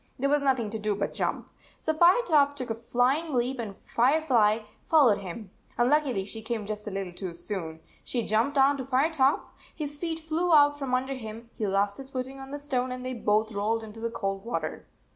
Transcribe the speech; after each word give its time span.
There 0.17 0.29
was 0.29 0.41
nothing 0.41 0.71
to 0.71 0.79
do 0.79 0.95
but 0.95 1.13
jump. 1.13 1.47
So 1.77 1.93
Firetop 1.93 2.55
took 2.55 2.71
a 2.71 2.73
flying 2.73 3.35
leap, 3.35 3.59
and 3.59 3.77
Firefly 3.77 4.61
followed 4.83 5.19
him. 5.19 5.51
Unluckily 5.77 6.25
she 6.25 6.41
came 6.41 6.65
just 6.65 6.87
a 6.87 6.89
little 6.89 7.13
too 7.13 7.35
soon. 7.35 7.81
She 8.03 8.23
jumped 8.23 8.57
on 8.57 8.77
to 8.77 8.83
Firetop. 8.83 9.53
His 9.75 9.99
feet 9.99 10.19
flew 10.19 10.55
out 10.55 10.75
from 10.79 10.95
under 10.95 11.13
him, 11.13 11.51
he 11.53 11.67
lost 11.67 11.97
his 11.97 12.09
footing 12.09 12.39
on 12.39 12.49
the 12.49 12.57
stone, 12.57 12.91
and 12.91 13.05
they 13.05 13.13
both 13.13 13.51
rolled 13.51 13.83
into 13.83 13.99
the 13.99 14.09
cold 14.09 14.43
water. 14.43 14.87